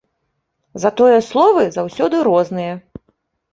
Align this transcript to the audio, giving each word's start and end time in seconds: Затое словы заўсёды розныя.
Затое 0.85 1.19
словы 1.27 1.63
заўсёды 1.77 2.25
розныя. 2.31 2.73